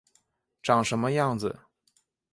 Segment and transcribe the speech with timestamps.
[0.63, 1.59] 长什么样子